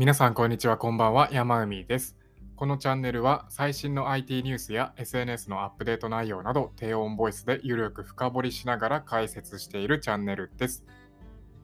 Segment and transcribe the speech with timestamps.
[0.00, 0.78] 皆さん、こんにちは。
[0.78, 1.28] こんばんは。
[1.30, 2.16] 山海です。
[2.56, 10.86] このチャンネルは最新の IT ニュースや SNS のアップデート内容など低音ボイスでゆるく深掘りしながら解説しているチャンネルです。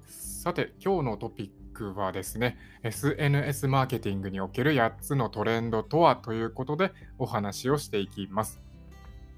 [0.05, 8.61] さて、今日のトピックはですね、SNS マーケティングにおける8つのトレンドとはということでお話をしていきます。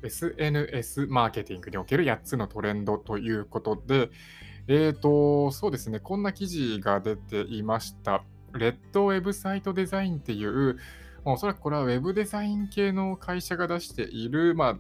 [0.02, 4.10] SNS マーケティングにおける8つのトレンドということで、
[4.66, 8.24] えーと、そうですね、こんな記事が出ていました。
[8.54, 10.78] レッドウェブサイトデザインっていう、
[11.24, 14.78] おそらくこれはウェブデザイン系の会社が出している、まあ、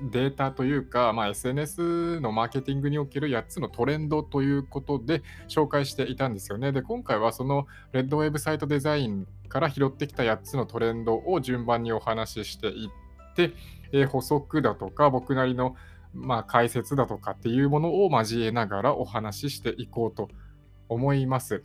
[0.00, 6.70] データというか、まあ、SNS のマーケティングにおける8つのトレンドということで紹介していたんですよね。
[6.70, 13.54] で、今回はそのレッドウェブサイトデザインから拾ってきた8つのトレンドを順番にお話ししていって、
[13.90, 15.74] えー、補足だとか僕なりの
[16.14, 20.28] まあ、解説だとかっていうものを交えながらお話ししていこうと
[20.88, 21.62] 思います。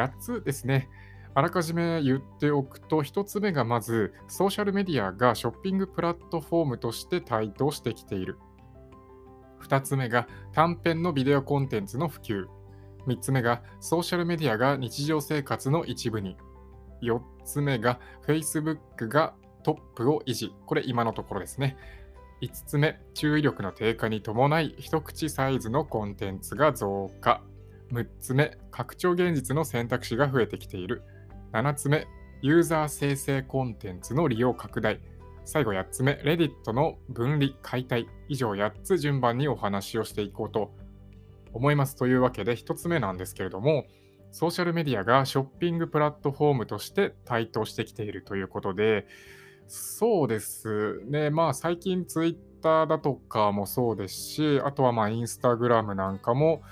[0.00, 0.88] 8つですね。
[1.34, 8.38] あらかじめ言っておくと、1つ目がまず、ソーシャルメディアがショッピングプラットフォームとして台頭してきている。
[9.60, 12.46] 2つ目が短編のビデオコンテンツの普及。
[13.06, 16.36] 3つ目がソーシャルメディアが日常生活の一部に。
[17.02, 20.54] 4つ目が Facebook がトップを維持。
[20.66, 21.76] これ今のところですね。
[22.40, 27.42] 5つ目、注意力の低下に伴い一口サイズのコンテンツが増加。
[27.92, 31.02] 6つ目、拡張現実の選択肢が増えてきている。
[31.52, 32.06] 7つ目、
[32.42, 35.00] ユーザー生成コンテンツの利用拡大。
[35.44, 38.08] 最後8つ目、レディットの分離解体。
[38.28, 40.74] 以上8つ順番にお話をしていこうと
[41.52, 41.96] 思います。
[41.96, 43.86] というわけで1つ目なんですけれども、
[44.32, 49.06] ソーシャルメディアがショッピングプラットフォームとして台頭してきているということで、
[49.68, 56.62] そうですね、まあ最近ツイッターだとかもそうですし、あとはまあインスタグラムなんかも、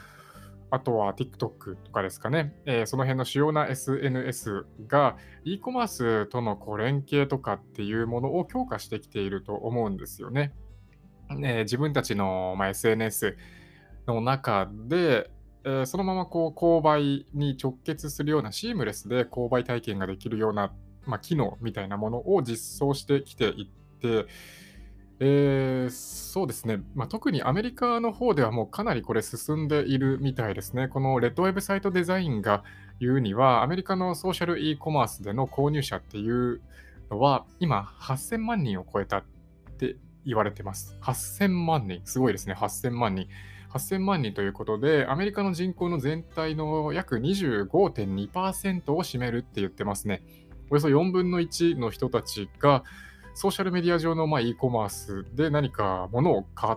[0.75, 10.53] あとは TikTok とかですかね、えー、その辺の主要な SNS が e コマースとのこう連携とかっていうものを強化してきていると思うんですよね。
[11.31, 13.37] えー、自分たちの、まあ、SNS
[14.09, 15.31] の中で、
[15.65, 20.73] えー、そのままこう購買に直結するようなシームレスで購買体験ができるような、
[21.07, 24.27] まあ、機能みたいなものを実装してきていって、
[25.27, 30.87] えー、そうですね、まあ、特にアメリカの方ではもうかなりこれ進んでいるみたいですね。
[30.87, 32.63] このレッドウェブサイトデザインが
[33.01, 36.61] 言うには、アメリカのソーシャル e コマースでの購入者っていう
[37.11, 39.25] のは、今8000万人を超えたっ
[39.79, 39.97] て
[40.27, 40.95] 言われてます。
[41.01, 43.27] 8000万人、すごいですね、8000万人。
[43.73, 50.23] 8000万人ということで、アメリカの人口の全体の約25.2%を占めるって言ってますね。
[50.69, 52.85] およそ4分の1の人たちが、
[53.35, 56.77] ソーシャルメディア上のま e コマースで何か物を買っ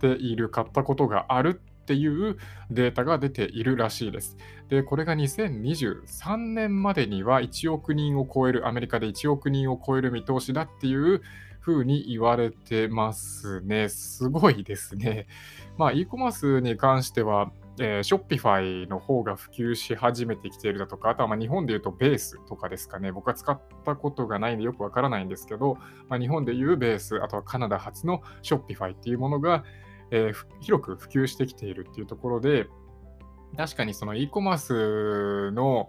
[0.00, 2.36] ている、買ったことがあるっていう
[2.70, 4.36] データが出ているらしいです。
[4.68, 11.22] で、これが2023年までには1億人を超える、アメリカで1億人を超える見通しだっていう
[11.60, 13.88] ふうに言われてますね。
[13.88, 15.26] すごいですね。
[15.78, 17.50] まあ、e コマースに関しては、
[17.80, 23.10] えー、ショッピファイの方が普及し始めてきているだとか、あとはま日本で言うとベースとかですかね。
[23.10, 29.64] 僕は使ったことがないんでよくわからないんですけど、まあ、日本でいうベース、あとはカナダ発のショッピファイっていうものが、
[30.10, 32.68] えー、広く普及してきているっていうところで、
[33.56, 35.88] 確かにその e コマースの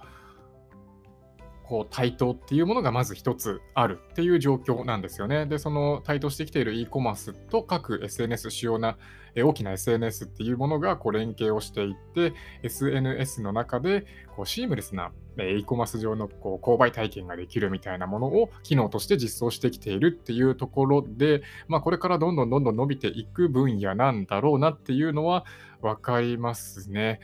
[1.68, 5.46] こう台頭っていうものがまず一つあるっていう状況なんですよね。
[5.48, 8.98] で、その台頭してきている e コマースと各 SNS、主要な
[9.36, 12.34] 大きな SNS っていうものがこう連携をしていって、
[12.64, 14.06] SNS の中で
[14.36, 25.46] こうシームレスな e コマース上のこう購買体験ができるみたいなものを機能として実装してきているっていうところで、まあ、これからどんどんどんどん伸びていく分野なんだろうなっていうのは
[25.82, 27.20] 分かりますね。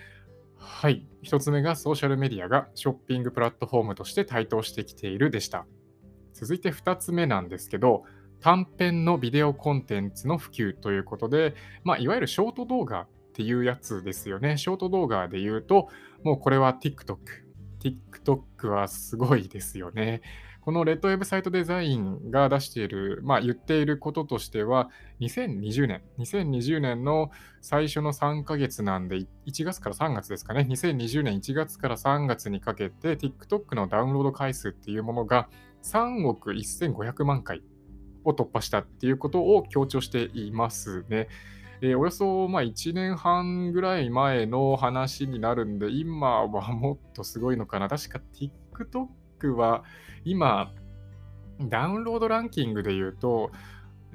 [0.63, 1.07] はい。
[1.23, 5.65] 1つ目がソーシャルメディアがショッピングプラットフォームとして台頭してきているでした。
[6.33, 8.03] 続いて2つ目なんですけど、
[8.39, 14.57] 短編のビデオコンテンツの普及ということで、まあ、いわゆるショート動画っていうやつですよね。
[14.57, 15.89] ショート動画で言うと、
[16.23, 17.17] もうこれは TikTok。
[17.79, 20.21] TikTok はすごいですよね。
[20.61, 27.31] このレッドウェブサイトデザインが出している、まあ、言っていることとしては、2020年、2020年の
[27.61, 29.17] 最初の3ヶ月なんで、
[29.47, 35.49] 1月から3月ですかね、2020年1月から3月にかけて、TikTok のダウンロード回数っていうものが
[35.81, 37.63] 3億1500万回
[38.23, 41.27] を突破したっていうことを強調していますね。
[41.83, 47.89] えー、およそまあ1年半ぐらい前の話になるんで、今はもっとすごいのかな。
[47.89, 49.83] 確か TikTok は
[50.25, 50.71] 今、
[51.59, 53.51] ダウンロードランキングで言うと、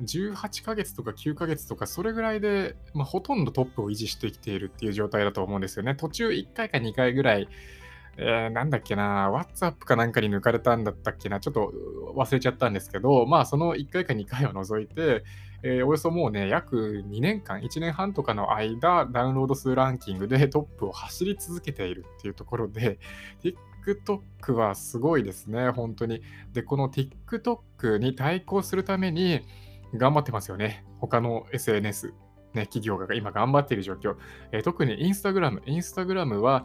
[0.02, 5.94] 18ヶ月とか9ヶ月とか、それぐらいで、まあ、ほとんどトップを維持してきているっていう状態だと思うんですよね。
[5.94, 7.48] 途中1回か2回ぐらい、
[8.18, 11.72] えー、なんだっけな、WhatsApp かなんかに抜かれたんだったっけな、ちょっと
[12.14, 15.24] 忘れちゃったんですけど、まあ、その1回か2回を除いて、
[15.62, 22.98] えー、およそもうね、約2年間、1年半とかの間、ダウンロード数ランキングでトップを走り続けているっていうところで、
[23.86, 26.22] TikTok はすごいですね、本当に。
[26.52, 29.42] で、この TikTok に対抗するために
[29.94, 30.84] 頑張ってますよね。
[31.00, 32.12] 他の SNS、
[32.54, 34.16] ね、企業が今頑張っている状況。
[34.52, 35.62] えー、特に Instagram。
[35.64, 36.64] Instagram は、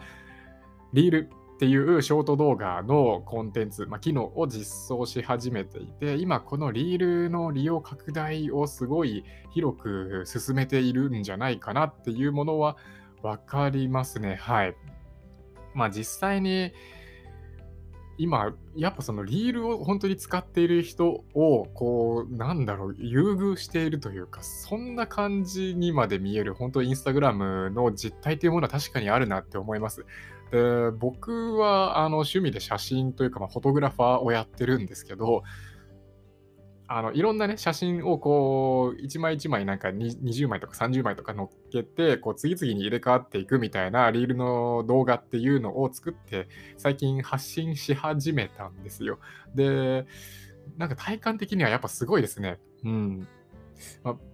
[0.93, 12.77] リールっていうショート動画のコンテンツ、まあ、機能を実装し始めていて、今このリールの利用拡大をすごい広く進めているんじゃないかなっていうものは
[13.21, 14.35] 分かりますね。
[14.41, 14.75] はい。
[15.75, 16.73] まあ実際に
[18.17, 30.05] 今、やっぱそのリールを本当に使っている人を、こう、なんだろう、優遇しているというか、そんな感じにまで見える、本当インスタグラムの実態というものは確かにあるなって思います。
[30.51, 35.43] で僕はあの趣味で写真というか、まあ、フォトグラファーをやってるんですけど、
[36.93, 49.19] あのいろんなね、写真をこう、1枚1枚なんか20枚とか30枚とか載っけて、こう次々に入れ替わっていくみたいなリールの動画っていうのを作って、最近発信し始めたんですよ。
[49.55, 50.05] で、
[50.77, 52.59] なんか体感的にはやっぱすごいですね。
[52.83, 53.27] うん。
[54.03, 54.30] まあ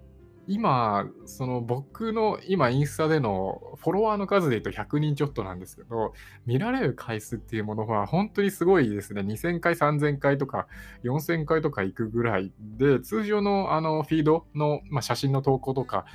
[0.48, 6.14] 今、その僕の今インスタでのフォロワーの数で言うと100人ちょっとなんですけど、
[6.46, 9.22] 見られる回数っていうものは本当にすごいですね。
[9.22, 10.68] 2000回、3000回とか
[11.04, 16.06] 4000回とか行くぐらいで、通常のあのフィードの、まあ、写真の投稿とか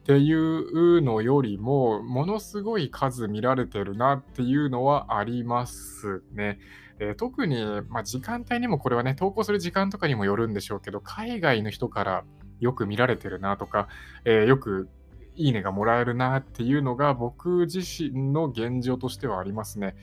[0.00, 6.58] っていうのよりも、ものすごい数見られてるなっていうのはありますね。
[6.98, 12.24] えー、特に、まあ、時間帯にもこれはね、投稿する時間とかにもよるんでしょうけど、海外の人から
[12.60, 13.88] よく見られてるなとか、
[14.24, 14.88] えー、よく
[15.34, 19.94] いいねがもらえるなっていうのが僕自身の現状としてはありますね。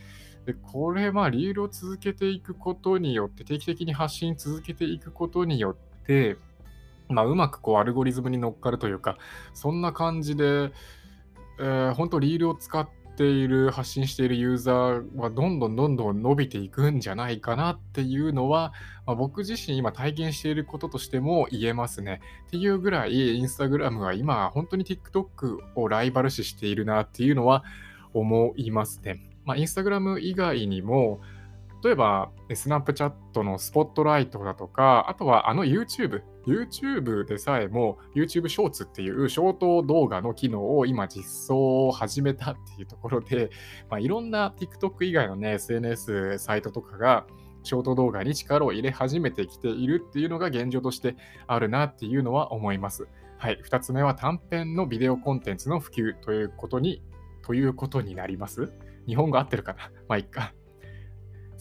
[0.45, 6.37] でこれはリールを続けていくことによって、定期的に発信続けていくことによって、
[7.09, 9.17] まあ、うまくこうアルゴリズムに乗っかるというか、
[9.53, 10.71] そんな感じで、
[11.59, 18.73] えー、本当リールを使ってている、発信しているユーザーはどんどんどんどん伸びていくんじゃないかなっていうのは、
[19.05, 22.21] まあ、僕自身今体験していることとしても言えますね。
[22.47, 27.63] っていうぐらい、インスタグラムは今本当に TikTok をライバル視しているなっていうのは
[28.13, 29.19] 思いますね。
[29.45, 31.21] まあ、インスタグラム以外にも、
[31.83, 43.49] 例えば、スナップチャットのスポットライトだとか、あとはあの YouTube、YouTube でさえも YouTube ショーツっていうショート動画の機能を今実装を始めたっていうところで、
[43.91, 47.25] まあ、いろんな TikTok 以外のね、SNS サイトとかが
[47.63, 53.07] ショート動画に力を入れ始めてきているっていうのが現状としてあるなっていうのは思います。
[53.37, 53.59] はい。
[53.61, 57.03] 二つ目は短編のビデオコンテンツの普及ということに、
[57.41, 58.71] ということになります。
[59.05, 59.91] 日本語合ってるかな？
[60.07, 60.53] まあ、いっか。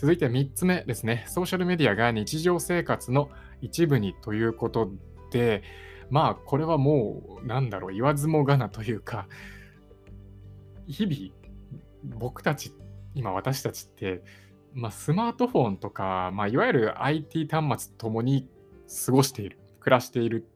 [0.02, 1.24] 続いて3つ目ですね。
[1.28, 4.90] ソーシャルメディアが日常生活の一部にということ
[5.30, 5.62] で、
[6.10, 9.28] まあ、これはもう、なんだろう、言わずもがなというか、
[10.88, 12.74] 日々、僕たち、
[13.14, 14.24] 今私たちって、
[14.74, 18.48] まあ、スマートフォンとか、まあ、いわゆる IT 端末ともに
[19.06, 20.48] 過ごしている、暮らしている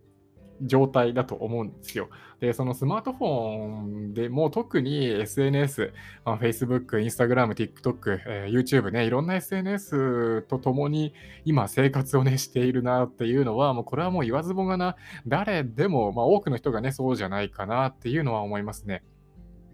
[0.62, 2.08] 状態だと思うんですよ。
[2.40, 3.80] で、そのスマートフォ
[4.10, 5.92] ンでも特に SNS、
[6.24, 11.14] Facebook、Instagram、TikTok、えー、YouTube ね、いろんな SNS とともに
[11.44, 19.02] 今生活をね、しているなっていうのは、もうこれはもう言わずもがな、誰でも、まあ、多くの人がね、そうじゃないかなっていうのは思いますね。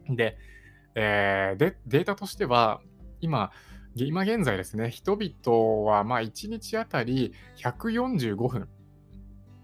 [0.09, 0.37] で、
[0.95, 2.80] えー、でデータとしては、
[3.21, 3.50] 今、
[3.95, 8.68] 今現在ですね、人々はまあ1日あたり145分、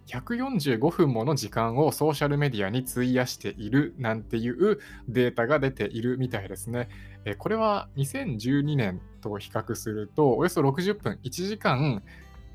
[0.09, 6.89] 145分もの時間をソーシャルメディアに費やしているなんていうデータが出ているみたいですね。
[7.39, 12.03] これは2012年と比較すると、およそ60分、1時間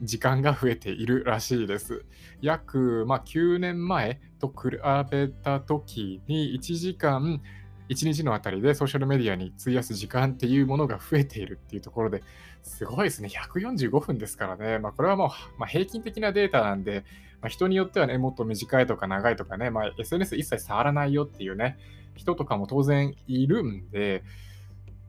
[0.01, 2.05] 時間が増えているらしいです。
[2.41, 4.77] 約、まあ、9年前と比
[5.09, 7.41] べた時に1時間
[7.89, 12.23] 1日のあたりでソーシャルメディアに費やす時間っていうものが増えているっていうところで
[12.63, 13.29] すごいですね。
[13.29, 14.79] 145分ですからね。
[14.79, 15.29] まあ、これはもう、
[15.59, 17.03] まあ、平均的なデータなんで、
[17.43, 21.77] まあ、人によってはね、もっと短いとか長いとかね、まあ、SNS 一切触らないよっていうね、
[22.15, 24.23] 人とかも当然いるんで、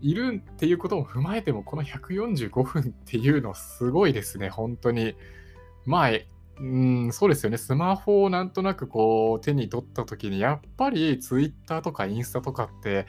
[0.01, 5.15] いるっていうことを踏まえても、この145分っていうのすごいですね、本当に。
[5.87, 6.11] まあ、
[6.59, 7.57] うん、そうですよね。
[7.57, 13.07] スマホをなんとなくこう手に取った時に、やっぱり Twitter とかインスタとかって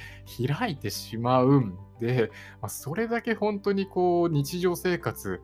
[0.48, 2.30] 開いてしまうんで、
[2.62, 5.42] まあ、それだけ本当にこう日常生活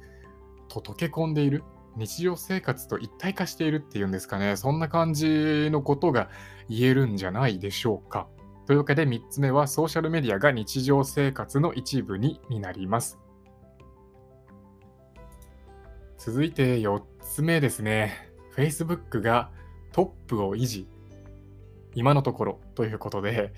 [0.67, 1.63] と溶け込んでいる。
[1.97, 4.55] 日常生活と一体化しているっていうんですかね。
[4.55, 6.29] そんな感じのことが
[6.69, 8.27] 言えるんじゃないでしょうか。
[8.65, 13.19] というわけで3つ目はソーシャルメディアが日常生活の一部にになります。
[16.17, 18.29] 続いて4つ目ですね。
[18.55, 19.49] Facebook が
[19.91, 20.87] トップを維持。
[21.93, 23.53] 今のところということで、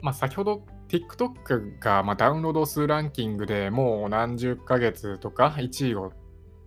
[0.00, 6.12] まあ、先ほど TikTok がまダウンロード数ランキングでもう何十ヶ月とか1位を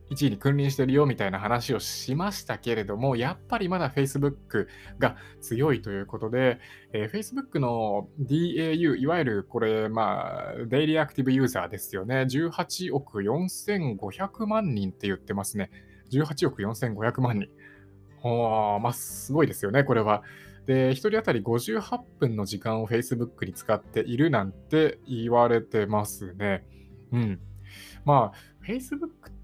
[0.10, 6.60] 1位に君臨してるよみたいな話をしましたけれども、やっぱりまだ Facebook が強いということで、
[6.94, 12.22] えー、Facebook の DAU、いわゆるこれ、まあ、デイリーアクティブユーザーですよね。
[12.22, 15.70] 18億4500万人って言ってますね。
[16.12, 17.50] 18億4500万人。
[18.22, 20.24] はまあ、すごいですよね、これは。
[20.66, 26.66] で、1人当たり58分の時間を Facebook に使っているなんて言われてますね。
[27.12, 27.40] うん。
[28.06, 29.39] まあ、Facebook って、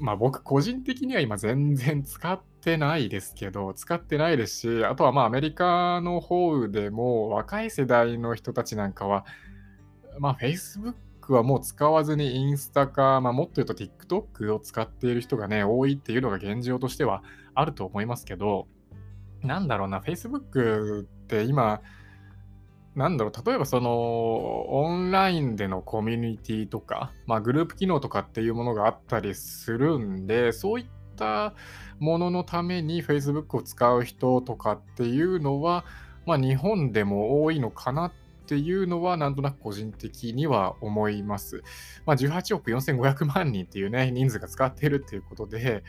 [0.00, 9.24] まあ僕個人的には今全然使ってないですけど、使ってないですし、あとはまあアメリカの方でも若い世代の人たちなんかは、
[10.18, 10.94] まあ Facebook
[11.32, 17.22] はもう使わずにインスタか、まあ、もっと言うと TikTok を使っている人がね、多いっていうのが現状としては
[17.54, 18.66] あると思いますけど、
[19.42, 21.80] なんだろうな、Facebook って今、
[22.94, 31.54] なんだろう、例えばその、オンラインでのコミュニティとか、まあ、グループ機能とかっていうものがあったりするんで、そういった
[31.98, 35.84] もののために Facebook を使う人とかっていうのは、
[36.26, 38.12] まあ、日本でも多いのかなっ
[38.46, 41.62] ていうのは、なんとなく個人的には思います。
[42.04, 45.84] まあ、18億4500万人っていうね、人数が使っているっていうことで、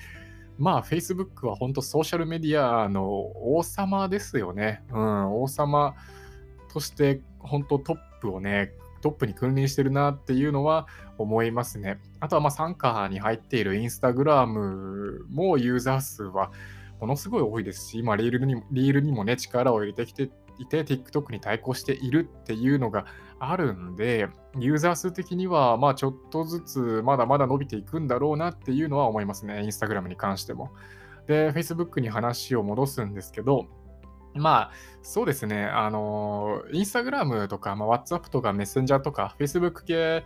[0.59, 3.07] まあ、Facebook は本当ソーシャルメディアの
[3.55, 4.83] 王様ですよね。
[4.91, 5.95] うん、王様
[6.71, 8.71] として本当トップをね、
[9.01, 11.99] トップに君臨してるなっていうのは思いますね。
[12.19, 16.51] あとはまあ、参加に入っているインスタグラムもユーザー数は
[16.99, 23.05] ものすごい多いですし、今リールにリールにもね、力を入れてきていて、TikTok に対抗しているっていうのが
[23.39, 30.71] あるんで、ユーザー数的には、まあちょっとずつまだまだ伸びていくんだろうなっていうのは思いますね、インスタグラムに関しても。
[31.27, 33.67] で、Facebook に話を戻すんですけど、
[34.33, 34.71] まあ、
[35.01, 40.23] そうですね、あの、インスタグラムとか、まあ、WhatsApp とかメッセンジャーとか、Facebook 系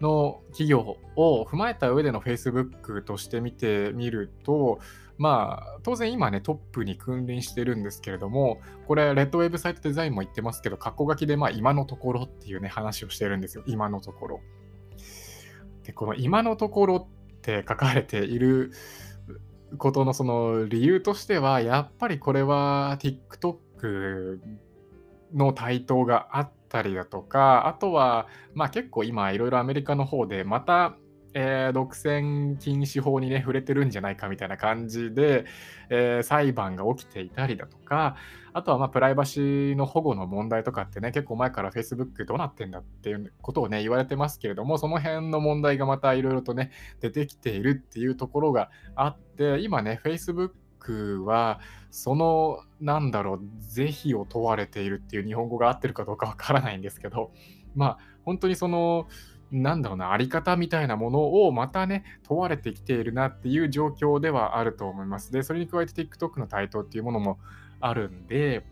[0.00, 4.78] の企業を踏まえた上での Facebook として見てみると、
[5.16, 13.64] まあ、当然今ね、トップに君臨してるんですけれども、これ、レッドウェブサイトデザインも言ってますけど、過去書きで、まあ、今のところっていうね、話をしてるんですよ。
[13.66, 14.40] 今のところ。
[15.82, 18.70] で、この今のところって書かれている
[19.76, 24.38] ことのその理由としては、やっぱりこれは TikTok
[25.34, 30.96] の台頭があったりだとか、あとは、まあ結構今いろいろアメリカの方でまた
[31.34, 35.44] えー、独占禁止法にね、触れてるんじゃないかみたいな感じで、
[35.90, 38.16] えー、裁判が起きていたりだとか、
[38.52, 46.70] あとはまあプライバシーの保護の問題とかってね、結構前から Facebook どうなってんだっていうことをね、言われてますけれども、その辺の問題がまたいろいろとね、
[47.00, 57.32] 出てきているっていうところがあって、今ね、Facebook は、その、なんだろう、是非を問われているっていう日本語が合ってるかどうかわからないんですけど、
[57.74, 59.06] まあ、本当にその、
[59.50, 65.32] なんだろうな、あり方みたいなものをまたね、問われてきているなっていう状況ではあると思います。
[65.32, 67.38] で、それに加えて TikTok の台頭っていうものも
[67.80, 68.64] あるんで、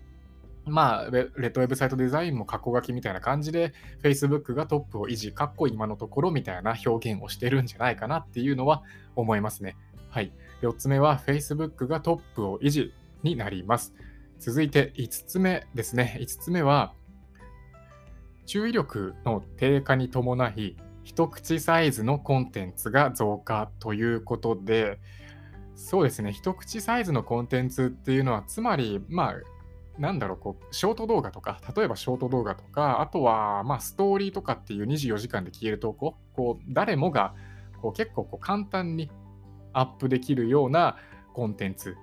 [0.66, 8.82] まあ、レッドウェブサイトデザインも過去書きみたいな感じで、Facebook がトップを維持、かっこ今のところみたいな表現をしてるんじゃないかなっていうのは
[9.14, 9.76] 思いますね。
[10.10, 10.32] はい。
[10.62, 12.92] 4つ目は Facebook がトップを維持
[13.22, 13.94] になります。
[14.38, 16.18] 続いて5つ目ですね。
[16.20, 16.94] 5つ目は、
[18.46, 24.98] 注意力の低下に伴い、一口サイズのコンテンツが増加ということで、
[25.74, 29.34] そうですね、一口サイズのコンテンツっていうのは、つまり、まあ、
[30.00, 37.34] なんだろう、こう、ショート動画とか、例えばショート動画とか、あとは、まあ、ストーリーとかっていう24時間で消える投稿、こう、誰もが、
[37.82, 39.10] こう、結構こう簡単に
[39.72, 40.96] アップできるような
[41.34, 41.96] コンテンツ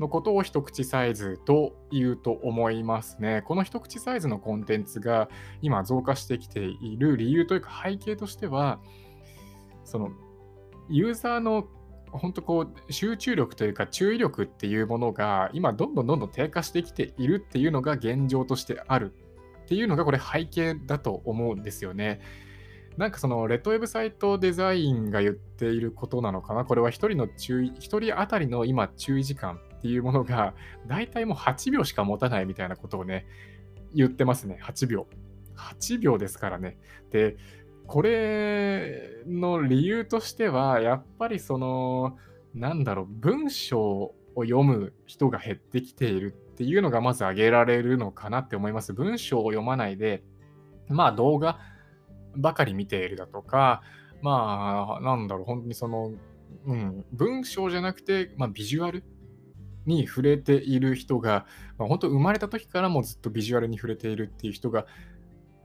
[0.00, 3.42] のことを一口サイズと言うと思いますね。
[3.46, 5.28] この一口サイズのコンテンツが
[5.62, 8.80] 今増加してきている理由というか背景としては、
[9.84, 10.10] その
[10.88, 11.68] ユーザーの
[12.12, 19.12] 本当こう集中力というか注意力っていうものが今どんどんどんどん低下してきているっていうのが現状としてある
[19.64, 22.20] っていうのがこれ背景だと思うんですよね。
[22.96, 26.64] なんかそのレッドウェブサイトデザインが言っていることなのかな？
[26.64, 30.54] これは1人の注意、1人当たりの今注意時間っていうものが、
[30.86, 33.26] 大体もう8秒しか持たないみたいなことをね、
[33.94, 34.58] 言ってますね。
[34.62, 35.06] 8秒。
[35.56, 36.78] 8秒ですからね。
[37.10, 37.36] で、
[37.86, 42.18] これの理由としては、やっぱりその、
[42.54, 48.92] なんだろう、文章を読む人が減ってきているっていうのがまず挙げられるのかなって思います。
[48.92, 50.24] 文章を読まないで、
[50.88, 51.58] まあ動画
[52.36, 53.82] ばかり見ているだとか、
[54.22, 56.12] まあなんだろう、本当にその、
[56.66, 59.04] うん、文章じゃなくて、まあ、ビジュアル
[59.86, 61.46] に触れている人が、
[61.78, 64.86] まあ、本当生まれた時からもずっとビジュアルに触れているっていう人が、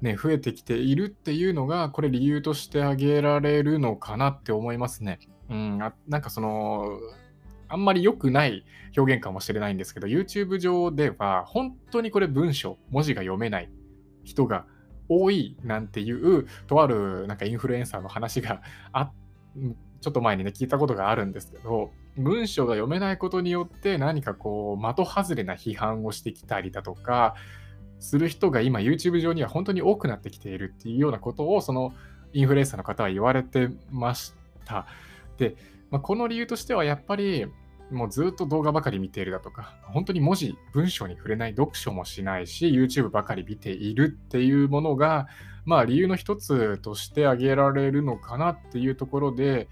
[0.01, 5.19] ね、増えてきているっていうのが、これ理由として挙げられるのかなって思いますね。
[5.49, 6.99] うん、あなんかその、
[7.67, 8.65] あんまり良くない
[8.97, 13.69] 表現かもしれないんですけど、YouTube 上では本当にこれ文章、文字が読めない
[14.23, 14.65] 人が
[15.07, 18.61] 多いなんていう、とあるなんかインフルエンサーの話が
[18.91, 19.11] あ
[20.01, 27.35] ちょっと前にね、聞いたことがあるんですけど、文章が読めないことによって何かこう、的外れな批判をしてきたりだとか、
[27.99, 31.93] する人が今 YouTube 上には本当に多くなってきているっていうようなことを、その
[32.33, 34.33] インフルエンサーの方は言われてまし
[34.65, 34.87] た。
[35.37, 35.55] で、
[35.89, 37.45] まあ、この理由としてはやっぱり、
[37.91, 45.27] もうずっと動画ばかり見ているだとか、本当に文字、文章に触れない、読書もしないし、YouTube ばかり見ているっていうものが、
[45.65, 49.67] まあ理由の一つとして挙げられるのかなっていうところで、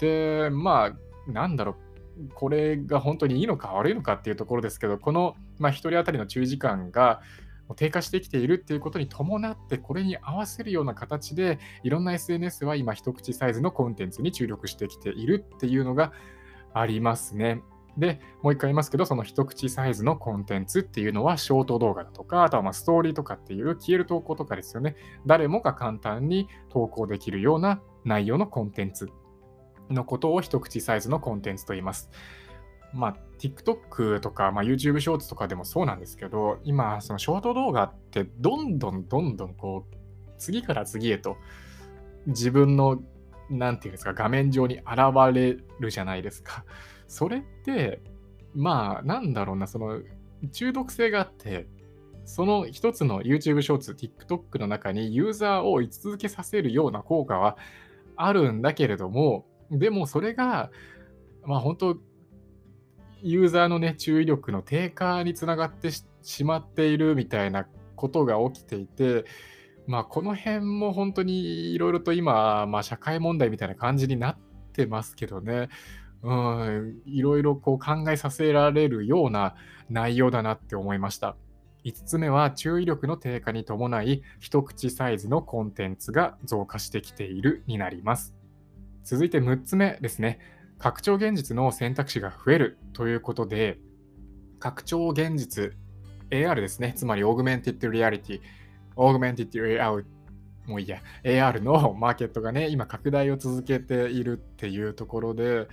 [0.00, 0.92] で、まあ、
[1.28, 1.76] なんだろ
[2.18, 7.20] う、これが本当にいいのか悪いのかっていうところですけど、この、まあ、1人当たりの注意時間が
[7.76, 16.12] 低下してきているっていうことに伴って、これに合わせるような形で、いろんな SNS は今、一口サイズのコンテンツに注力してきているっていうのが
[16.72, 17.62] ありますね。
[17.98, 24.96] で、もう一回言いますけど、その一口サイズのコンテンツっていうのは、ショート動画だとか、あとはまストーリーとかっていう消える投稿とかですよね。
[25.26, 29.10] 誰もが簡単に投稿できるような内容のコンテンツ
[29.90, 32.10] のことを一口サイズのコンテンツと言います。
[32.92, 39.96] まあ、TikTok とか、まあ、YouTube ショーツとかでもそうなんですけど、今、そのショート動画ってどんどんどんどんこう、
[40.38, 41.36] 次から次へと
[42.26, 43.02] 自分の、
[43.50, 44.84] なんていうんですか、画面上に現
[45.32, 46.64] れるじゃないですか。
[47.06, 48.00] それって、
[48.54, 50.00] まあ、なんだろうな、その、
[50.52, 51.66] 中毒性があって、
[52.24, 57.56] その一つの YouTube ショーツ、TikTok の中にユーザーを居続けさせるような効果は
[58.16, 60.70] あるんだけれども、でもそれが、
[61.44, 61.98] まあ本当、
[63.22, 65.90] ユーザーのね、注意力の低下につながって
[66.22, 69.24] しまっているみたいなことが起きていて、
[69.86, 74.38] まあこの辺も本当にいろいろと今、まあ社会問題みたいな感じになっ
[74.72, 75.68] てますけどね、
[77.06, 79.54] いろいろこう考えさせられるような
[79.88, 81.36] 内容だなって思いました。
[81.84, 88.37] 5つ目は注意力の低下に伴い一口サイズのコンテンツが増加してきているになります。
[89.04, 90.38] 続いて6つ目ですね。
[90.78, 93.78] 拡張現実の選択肢が増えるということで、
[94.60, 95.72] 拡張現実、
[96.30, 96.92] AR ですね。
[96.96, 98.40] つまり Augmented Reality、
[98.96, 100.04] Augmented Reality、
[100.66, 105.66] もういいや、AR のマーケットがね、今拡大を続けているっていうところで、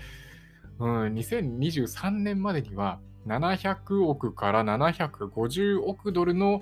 [0.79, 6.61] うん、2023年までには700億から750億ドルの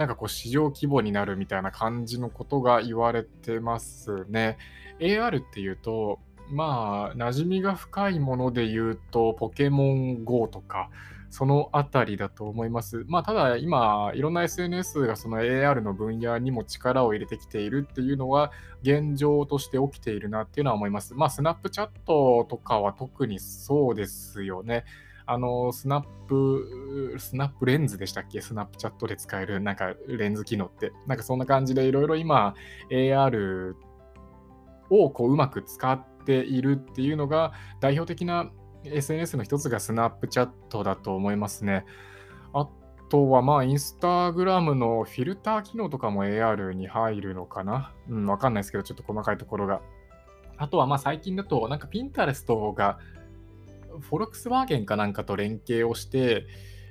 [0.00, 4.56] なんかこう市場規模になるみたいな感じのことが言われてますね。
[4.98, 10.88] AR っていうと、まあ、馴染みが深いもので言うと、ポケモン GO とか、
[11.28, 13.04] そのあたりだと思います。
[13.08, 21.12] まあ、ただ今、いろんな SNS がその AR の分野にも力を入れてきているっていうのは、現状として起きているなっていうのは思います。
[21.12, 24.86] まあ、スナップチャットとかは特にそうですよね。
[25.32, 28.40] あの、スナップ、スナップレンズでしたっけ？
[28.40, 30.92] スナップチャットで使えるなんかレンズ機能って。
[31.06, 32.54] なんかそんな感じでいろいろ今
[32.90, 33.74] AR
[34.90, 38.50] をこううまく使っているっていうのが代表的な
[38.82, 41.84] SNS の一つがスナップチャットだと思いますね。
[42.52, 42.68] あ
[43.08, 47.92] とはまあインスタグラムのフィルター機能とかも AR に入るのかな？
[48.08, 49.80] うん、わかんないですけど、ちょっと細かいところが。
[50.56, 52.98] あとはまあ最近だとなんかピンタレストが
[54.00, 56.46] フォルクスワーゲンかなんかと連携をして、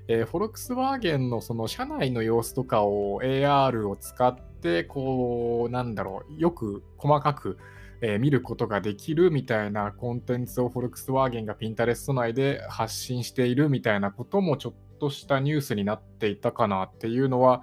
[0.08, 7.58] えー、フォルクスワーゲンのその車内の様子とかを AR を使って、こう、なんだろう、よく細かく
[8.02, 17.62] えー、見ることができるみたいなコンテンツをフォルクスワーゲンがピンタレスト内で発信しているみたいなこともちょっとしたニュースになっていたかなっていうのは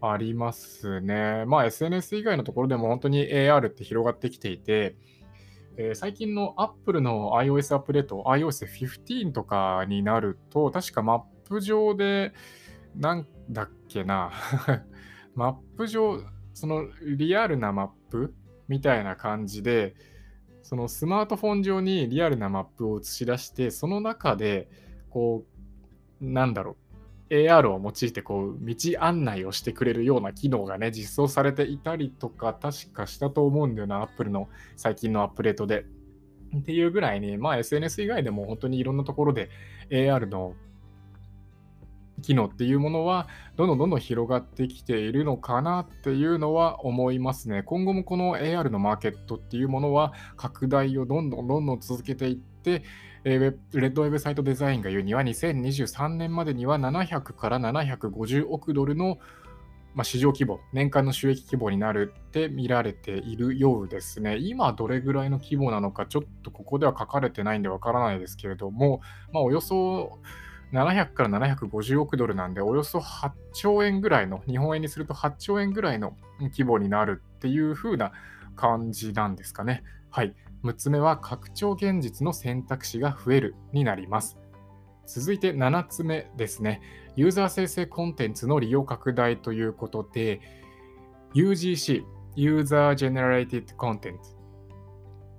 [0.00, 1.44] ありますね。
[1.46, 4.96] まあ SNS 以外のところでも本当に AR って広がってきていて、
[5.76, 12.32] えー、最近の Apple の iOS アップデート、iOS15 とかになると、確かマップ上で、
[12.96, 14.30] なんだっけな、
[15.34, 16.20] マップ上、
[16.52, 18.34] そのリアルなマップ
[18.68, 19.96] みたいな感じで、
[20.62, 24.68] そのスマートフォン上にリアルなマップを映し出して、その中で、
[25.10, 25.44] こ
[26.20, 26.76] う、なんだろう、
[27.34, 35.84] AR を用いてこう道案内をしてくれるような機能がね、実装されていたりとか、確かしたと思うんだよな、Apple の最近のアップデートで。
[36.56, 39.50] っていうぐらいに、まあ SNS 以外でも本当にいろんなところで
[39.90, 40.54] AR の
[42.22, 47.62] 機能っていうものはどんどんどんどん広がってきているのかなっていうのは思いますね。
[47.64, 52.53] 今後もこの AR のマーケットっていうものは拡大をどんどんどんどん続けていって、
[53.24, 59.18] えー、レッドウェブサイトデザインが言うには2023年までには700から750億ドルの
[59.94, 64.38] まあ、市場規模、年間の収益規模になるって見られているようですね。
[64.38, 69.00] 今どれぐらいの規模なのか、ちょっとここでは書かれてないんでわからないですけれども、
[69.32, 70.18] まあ、およそ
[70.72, 78.10] 700から750億ドルなんで、およそ8兆円ぐらいの、日本円にすると8兆円ぐらいの規模になるっていう風な
[78.56, 79.84] 感じなんですかね。
[80.10, 80.34] はい。
[80.64, 84.38] 6つ目は、拡張現実の選択肢が増えるになります。
[85.06, 86.80] 続いて7つ目ですね。
[87.16, 90.40] ユーザー生成コンテンツの利用拡大ということで、
[91.34, 92.04] UGC、
[92.36, 94.16] User Generated Content。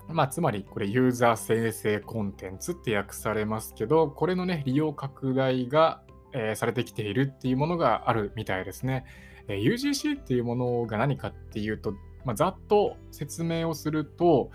[0.08, 9.06] まあ、つまり、これ、ユーザー生成コンテンツって訳されますけど、これのね、利用拡大が、え、されてきているっていうものがあるみたいですね。
[9.48, 14.52] え、UGC っていうものが何かっていうと、ま、ざっと説明をすると、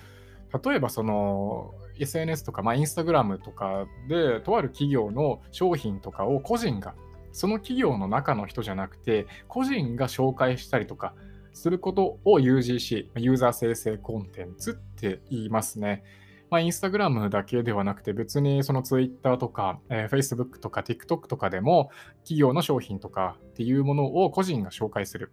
[0.53, 6.95] 例えばその SNS とか、まあ、インスタグラムとかで、とある企業の商品とかを個人が
[7.33, 11.15] その企業の中の人じゃなくて、個人が紹介したりとか
[11.53, 16.03] することを UGC、ユーザー生成コンテンツって言いますね。
[16.51, 21.91] まあ、インスタグラムだけではなくて、別にその Twitter とか、えー、Facebook とか TikTok とかでも、
[22.25, 25.31] 企業の商品とかっていうものを個人が紹介する。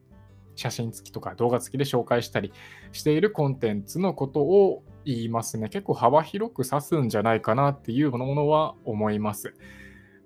[0.55, 2.51] 写真付きとか動画付きで紹介したり
[2.91, 5.69] しているコンテンツのことを言いますね。
[5.69, 9.53] 結構幅広く指すんじゃないかなっていうものは思います。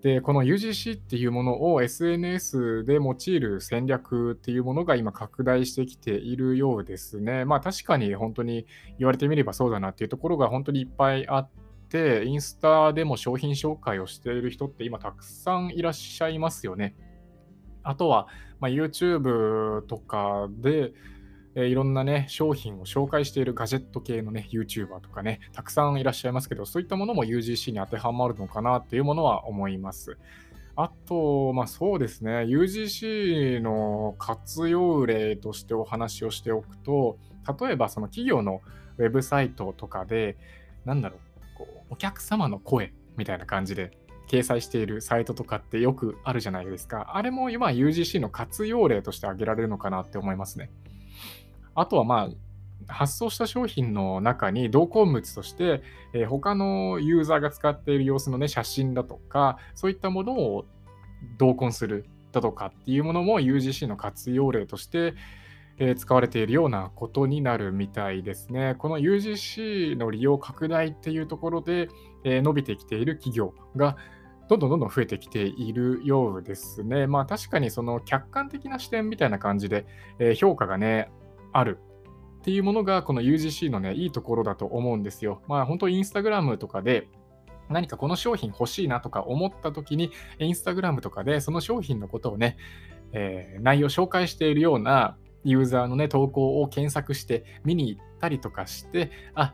[0.01, 7.45] で、この UGC っていうものを SNS で用いる戦略っていうものが今拡大してきているようですね。
[7.45, 8.65] まあ確かに本当に
[8.97, 11.49] 言われてみればそうだなっていうところが本当にいっぱいあっ
[11.89, 16.95] て、インスタでも商品紹介をしている人って今たくさんいらっしゃいますよね。
[17.83, 18.27] あとは、
[18.59, 20.93] まあ、YouTube とかで、
[21.55, 30.17] えー、いろんなね、商品を紹介しているガジェット系のね、YouTuber とかね、たくさんいらっしゃいますけど、そういったものも UGC に当てはまるのかなっていうものは思います。
[30.75, 37.17] あと、まあそうですね、UGC の活用例としてお話をしておくと、
[37.59, 38.61] 例えばその企業の
[38.97, 40.37] ウェブサイトとかで、
[40.85, 41.19] なんだろう、
[41.57, 43.91] こうお客様の声みたいな感じで
[44.27, 47.17] 掲載しているサイトとかってよくあるじゃないですか。
[47.17, 50.71] あれも今 UGC の活用例として挙げられるのかなって思いますね。
[51.75, 52.29] あとはまあ、
[52.87, 55.81] 発送した商品の中に同梱物として、
[56.13, 60.65] えー、他のユーザーが使っている様子のね、写真だとか、そういったものを
[61.37, 65.13] 同梱するだとかっていうものも UGC の活用例として、
[65.77, 68.75] えー、使われているようなことになるみたいですね。
[68.77, 71.89] この UGC の利用拡大っていうところで、
[72.23, 73.97] えー、伸びてきている企業が
[74.47, 77.07] どんどんどんどん増えてきているようですね。
[77.07, 79.85] まあ確かにその客観的な視点みたいな感じで、
[80.19, 81.09] えー、評価がね、
[81.51, 81.79] ある
[82.39, 85.41] っていうものがこの UGC のね、いいところだと思うんですよ。
[85.47, 87.07] まあ本当インスタグラムとかで
[87.69, 92.57] 何かこの商品欲しいなとか思った時に、インスタグラムとかでその商品のことをね、
[93.13, 99.53] えー、内容紹介しているようなユーザーのね、投稿を検索して見に行ったりとかして、あ、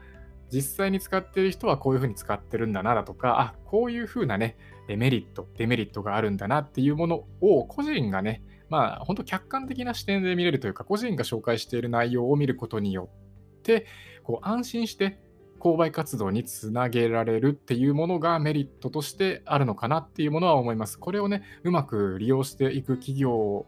[0.51, 4.57] 実際に使ってる人はこういうふうに使ってるんだなだとか、あ、こういうふうなね、
[4.88, 13.10] メリット、デメリットがあるんだなっていうものを個人がね、まあ、本当客観的な視点で見れるというか、個人が紹介している内容を見ることによ
[13.60, 13.86] って、
[14.23, 15.19] こう安心して
[15.60, 20.99] 購買活動につなげられるっていうものがメリットとしてあるのかなっていうものは思います。
[20.99, 23.65] これをね、うまく利用していく企業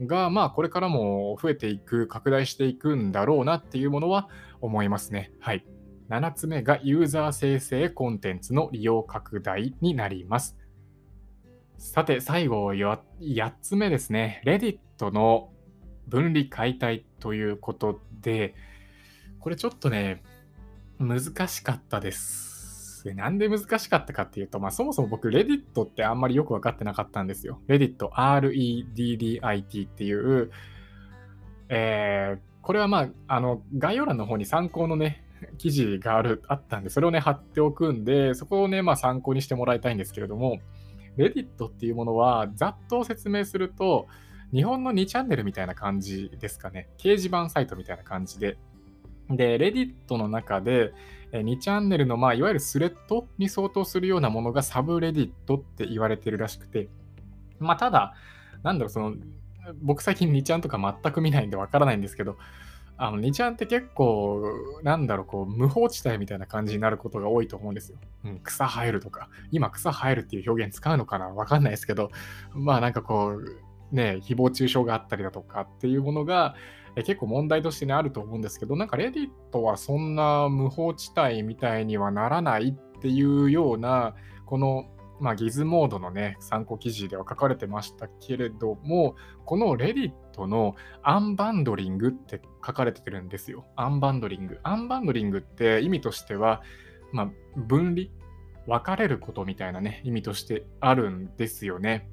[0.00, 4.28] が、まあ、これからも増えていく、拡大していくんだろうなっていうものは
[4.60, 5.32] 思いますね。
[5.40, 5.64] はい。
[6.08, 10.56] 7つ目がユーザー生成コンテンツの利用拡大になります。
[11.78, 14.40] さて、最後8つ目ですね。
[14.44, 15.50] レディットの
[16.08, 18.54] 分離解体ということで、
[19.40, 20.22] これちょっとね、
[20.98, 23.12] 難しかったです。
[23.14, 27.60] なんで難しかったかっていうと、まあそもそも僕、レディットってあんまりよく分かってなかったんですよ。
[27.66, 30.50] レディット、REDDIT っていう、
[31.68, 35.24] えー、これはまあ、あの、概要欄の方に参考のね、
[35.58, 40.58] 記事がある、あったんで、それをね、貼っておくんで、そこをね、まあ参考にしてもらいたいんですけれども、
[41.16, 44.06] レディットっていうものは、ざっと説明すると、
[44.52, 46.88] 日本の2チャンネルみたいな感じですかね。
[46.98, 48.58] 掲示板サイトみたいな感じで。
[49.28, 50.92] で、レディットの中で、
[51.32, 56.88] 2チャンネルの、まあ、いわゆるスレッドに相当するようなものがサブレディットって言われてるらしくて、
[57.58, 58.14] まあ、ただ、
[58.62, 59.14] なんだろう、その、
[59.82, 62.36] 僕最近2ちゃんとか全く見ないんでわからないんですけど、
[62.98, 64.42] あの、2ちゃんって結構、
[64.82, 67.98] なんだろう、こう、無法地帯みたいな感じになることが多いと思うんですよ。
[68.24, 69.28] うん、草生えるとか。
[69.50, 72.10] 今、草生えるっていう表現使うのかなわかんないですけど、
[72.54, 76.54] まあなんかこう、ね、誹謗中傷があったりだとかっていうものが、
[76.96, 84.14] え結構問題としてね、あると思うんですけど、なんかレディットはそんな無法地帯みたいにはならないっていうような、
[84.46, 84.86] この
[85.20, 93.66] まあ、ギズモードのね、参考記事では書かれてましたけれども、このレディットのアンバンドリングって書かれてるんですよ。
[93.76, 94.60] アンバンドリング。
[94.62, 96.62] アンバンドリングって意味としては、
[97.12, 98.08] まあ、分離、
[98.66, 102.10] 分かれることみたいなね、意味としてあるんですよね。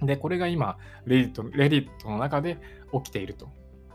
[0.00, 2.58] で、これが今、レディットレディットの中で
[2.92, 3.48] 起きていると。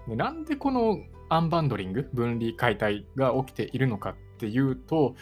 [0.08, 0.98] でなんでこの
[1.30, 5.16] アンバンドリング、分離解体が起きているのかっていうと、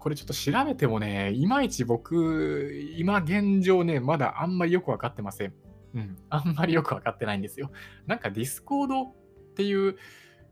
[0.00, 5.54] これちょっと調べてもね、いまいち僕、今現状ね、まだあんまりよくわかってません。
[5.94, 7.70] うん、あんまりよくわかってないんですよ。
[8.06, 9.14] なんかディスコードっ
[9.54, 9.96] ていう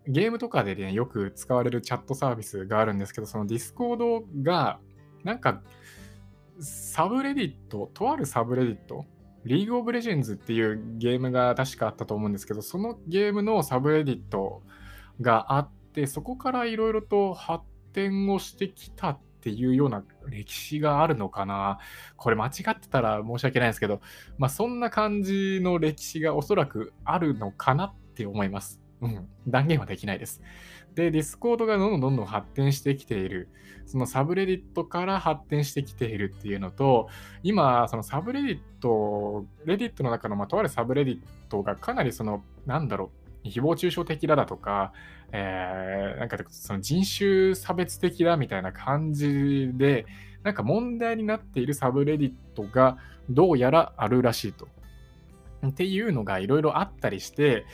[0.07, 4.81] ゲームとかでね、よく使われるチャットサービスがあるんですけど、そのディスコードが、
[5.25, 5.63] なんか、
[6.61, 9.07] サブレディット、とあるサブレディット、
[9.45, 14.63] リーグオブレジェンズっていうゲームが確かあったと思うんですけど、そのゲームのサブレディット
[15.21, 21.79] があって、そこからいろいろと発展をしてきたっていうような歴史があるのかな。
[22.17, 24.01] これ間違ってたら申し訳ないですけど、
[24.37, 28.81] まあそんな感じの歴史がおそらくあるのかなって思います。
[29.01, 30.43] うん、断言はできないです。
[30.95, 33.49] で、ディスコードがどんどんどんどん発展してきている。
[33.87, 37.09] そのサブレディットから発展してきているっていうのと、
[37.45, 43.18] 今、そのサブレディット、レディットの中の、まあ、とあるサブレディットがかなりその、なんだろう、
[43.51, 44.93] 誹謗中傷的だだとか、
[45.33, 50.07] えー、なんかその人種差別的だみたいな感じで、
[50.43, 54.69] なんか問題になっているサブレディットがどうやらあるらしいと。
[55.67, 57.65] っていうのがいろいろあったりして、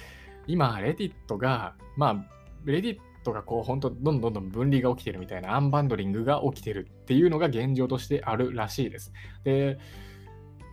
[0.47, 2.17] 今、レディットが、まあ、
[2.65, 9.13] レディットがこう、本当どんどんどん分離が起きてるみたいな、アンバンドリングが起きてるっていうのが現状としてあるらしいです。
[9.45, 9.79] で、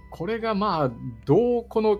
[0.10, 0.92] これがまあ、
[1.26, 2.00] どうこの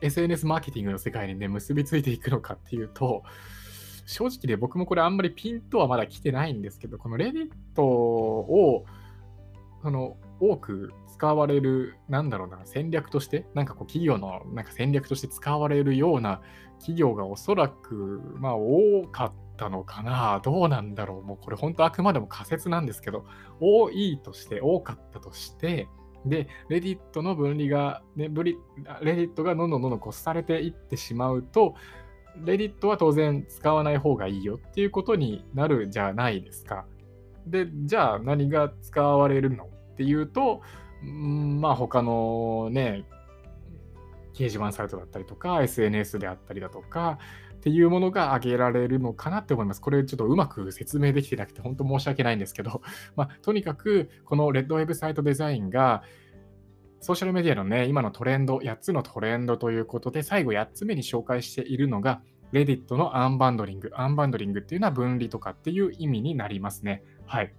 [0.00, 3.22] SNS マーケティングの世界にね、結びついていくのかっていうと、
[4.06, 8.86] 正直で僕もこれあんまりピンとはまだ来てないんですけど、このレディットを、
[9.82, 16.40] その、多く使われる、なんだろうな、戦略として、なんかこう企業のなんか戦略として使われるような
[16.78, 20.40] 企業がおそらく、まあ多かったのかな。
[20.42, 21.22] どうなんだろう。
[21.22, 23.26] もうこれ本当あくまでも仮説なんですけど、
[23.60, 25.88] 多いとして、多かったとして、
[26.28, 28.56] で、レディットの分離が、ね、ブリ
[29.02, 31.74] レディットがどんどんどんどんこされていってしまうと、
[32.44, 36.86] レディットは当然使わない方がいいよっていうことになるじゃないですか。
[37.46, 40.62] で、じゃあ何が使われるのっていうと、
[41.04, 43.04] んまあ他のね、
[44.34, 47.18] 掲示板サイトだったりとか、SNS であったりだとか、
[47.58, 49.80] っていうものが挙げられるのかなって思います。
[49.80, 52.82] これちょっとうまく説明できてなくて本当申し訳ないんですけど、
[53.16, 56.02] まあ、とにかくこのレッドウェブサイトデザインが
[57.00, 63.90] ソーシャルメディアのね、今のトレンド、8つのトレンドということで、最後8つ目に紹介しているのが、レディットのアンバンドリング。
[63.94, 67.02] アンバンドリングっていうのは分離とかっていう意味になりますね。
[67.26, 67.54] はい。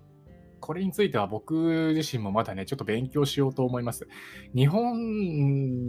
[0.60, 4.08] これについては僕自身もまだね、ちょっと勉強しようと思います。
[4.56, 5.89] 日本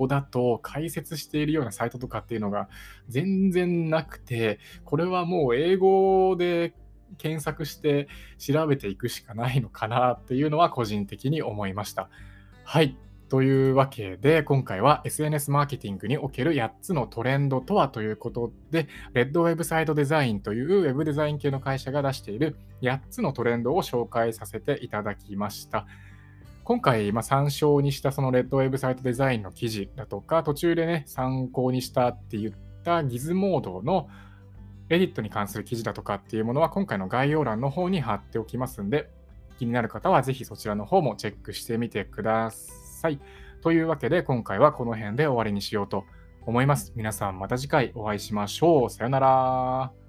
[0.00, 2.68] 語だと解説しているようなサイトとかっていうのが
[3.08, 6.74] 全然なくて、これはもう英語で
[7.18, 8.08] 検索して
[8.38, 12.08] 調べていくしかないのかなっていうのは個人的に思いました。
[12.64, 12.96] はい。
[13.28, 25.86] というわけで、今回は SNS マーケティングにおける8つのトレンドとはということで、レッドウェブサイトデザインというウェブデザイン系の会社が出している8つのトレンドを紹介させていただきました。
[26.70, 32.54] 今回、まあ、参照にしたそのレッドウェブサイトデザインの記事だとか、途中でね、参考にしたって言っ
[32.84, 34.06] たギズモードの
[34.86, 39.10] レディットに関する記事だとかっていうものは今回の概要欄の方に貼っておきますんで、
[39.58, 43.18] 気になる方はぜひそちらの方もチェックしてみてください。
[43.62, 46.04] というわけで今回はこの辺で終わりにしようと
[46.46, 46.92] 思います。
[46.94, 48.90] 皆さんまた次回お会いしましょう。
[48.90, 49.99] さよなら。